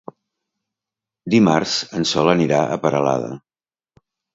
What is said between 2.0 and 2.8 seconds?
en Sol anirà